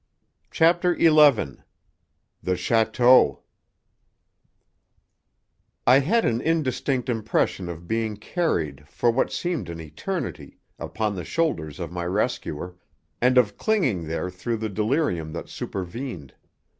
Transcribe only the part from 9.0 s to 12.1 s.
what seemed an eternity upon the shoulders of my